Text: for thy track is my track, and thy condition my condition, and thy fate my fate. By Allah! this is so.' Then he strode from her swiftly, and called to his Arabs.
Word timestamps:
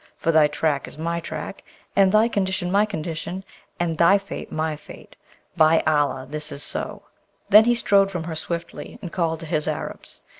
for 0.17 0.31
thy 0.31 0.47
track 0.47 0.87
is 0.87 0.97
my 0.97 1.19
track, 1.19 1.63
and 1.95 2.11
thy 2.11 2.27
condition 2.27 2.71
my 2.71 2.87
condition, 2.87 3.43
and 3.79 3.99
thy 3.99 4.17
fate 4.17 4.51
my 4.51 4.75
fate. 4.75 5.15
By 5.55 5.81
Allah! 5.85 6.25
this 6.27 6.51
is 6.51 6.63
so.' 6.63 7.03
Then 7.49 7.65
he 7.65 7.75
strode 7.75 8.09
from 8.09 8.23
her 8.23 8.33
swiftly, 8.33 8.97
and 9.03 9.11
called 9.11 9.41
to 9.41 9.45
his 9.45 9.67
Arabs. 9.67 10.21